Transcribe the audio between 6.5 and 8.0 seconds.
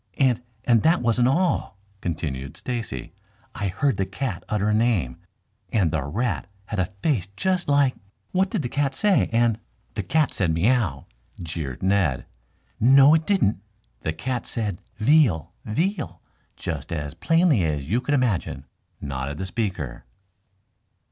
had a face just like"